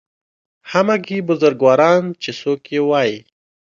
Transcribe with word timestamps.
همګي 0.71 1.19
بزرګواران 1.29 2.03
چې 2.21 2.29
څوک 2.39 2.61
یې 2.73 2.79
وایي 2.89 3.17